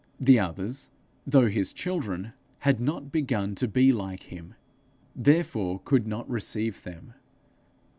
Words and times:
The 0.19 0.39
others, 0.39 0.89
though 1.27 1.45
his 1.47 1.73
children, 1.73 2.33
had 2.61 2.79
not 2.79 3.11
begun 3.11 3.53
to 3.53 3.67
be 3.67 3.93
like 3.93 4.23
him, 4.23 4.55
therefore 5.15 5.79
could 5.85 6.07
not 6.07 6.27
receive 6.27 6.81
them. 6.81 7.13